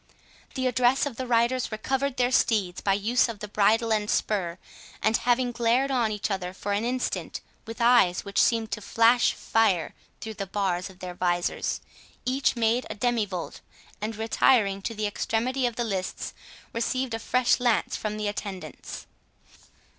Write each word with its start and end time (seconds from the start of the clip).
The 0.55 0.65
address 0.65 1.05
of 1.05 1.17
the 1.17 1.27
riders 1.27 1.71
recovered 1.71 2.17
their 2.17 2.31
steeds 2.31 2.81
by 2.81 2.95
use 2.95 3.29
of 3.29 3.37
the 3.37 3.47
bridle 3.47 3.93
and 3.93 4.09
spur; 4.09 4.57
and 4.99 5.15
having 5.15 5.51
glared 5.51 5.91
on 5.91 6.11
each 6.11 6.31
other 6.31 6.53
for 6.55 6.73
an 6.73 6.83
instant 6.83 7.39
with 7.67 7.79
eyes 7.79 8.25
which 8.25 8.41
seemed 8.41 8.71
to 8.71 8.81
flash 8.81 9.33
fire 9.33 9.93
through 10.19 10.33
the 10.33 10.47
bars 10.47 10.89
of 10.89 11.01
their 11.01 11.13
visors, 11.13 11.81
each 12.25 12.55
made 12.55 12.87
a 12.89 12.95
demi 12.95 13.27
volte, 13.27 13.61
and, 14.01 14.15
retiring 14.15 14.81
to 14.81 14.95
the 14.95 15.05
extremity 15.05 15.67
of 15.67 15.75
the 15.75 15.83
lists, 15.83 16.33
received 16.73 17.13
a 17.13 17.19
fresh 17.19 17.59
lance 17.59 17.95
from 17.95 18.17
the 18.17 18.27
attendants. 18.27 19.05